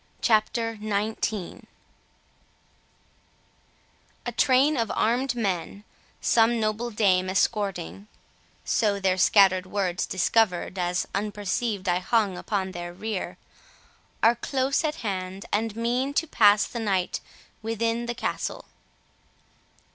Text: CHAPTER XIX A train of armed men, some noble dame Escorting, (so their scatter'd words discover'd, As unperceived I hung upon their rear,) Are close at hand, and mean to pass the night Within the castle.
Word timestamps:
CHAPTER 0.19 0.77
XIX 0.81 1.67
A 4.25 4.31
train 4.35 4.75
of 4.75 4.91
armed 4.95 5.35
men, 5.35 5.83
some 6.19 6.59
noble 6.59 6.89
dame 6.89 7.29
Escorting, 7.29 8.07
(so 8.65 8.99
their 8.99 9.15
scatter'd 9.19 9.67
words 9.67 10.07
discover'd, 10.07 10.79
As 10.79 11.07
unperceived 11.13 11.87
I 11.87 11.99
hung 11.99 12.35
upon 12.35 12.71
their 12.71 12.91
rear,) 12.91 13.37
Are 14.23 14.33
close 14.35 14.83
at 14.83 14.95
hand, 15.05 15.45
and 15.53 15.75
mean 15.75 16.15
to 16.15 16.25
pass 16.25 16.63
the 16.65 16.79
night 16.79 17.19
Within 17.61 18.07
the 18.07 18.15
castle. 18.15 18.65